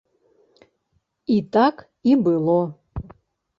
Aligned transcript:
І 1.35 1.37
так 1.57 1.85
і 2.11 2.17
было. 2.31 2.59